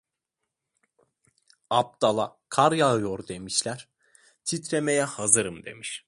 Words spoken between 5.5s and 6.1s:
demiş.